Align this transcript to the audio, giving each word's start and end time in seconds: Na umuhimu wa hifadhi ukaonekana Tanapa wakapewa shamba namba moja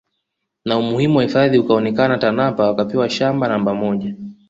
Na 0.65 0.77
umuhimu 0.77 1.17
wa 1.17 1.23
hifadhi 1.23 1.57
ukaonekana 1.59 2.17
Tanapa 2.17 2.67
wakapewa 2.67 3.09
shamba 3.09 3.47
namba 3.47 3.73
moja 3.73 4.15